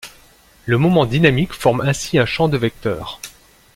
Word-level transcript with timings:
Le 0.65 0.79
moment 0.79 1.05
dynamique 1.05 1.53
forme 1.53 1.81
ainsi 1.81 2.17
un 2.17 2.25
champ 2.25 2.47
de 2.47 2.57
vecteur. 2.57 3.21